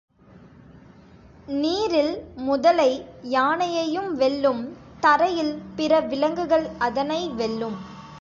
[1.47, 2.13] நீரில்
[2.35, 3.05] முதலை
[3.21, 4.61] யானையையும் வெல்லும்,
[4.99, 7.77] தரையில் பிற விலங்குகள் அதனை வெல்லும்.